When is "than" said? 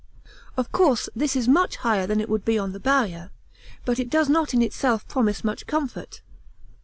2.07-2.19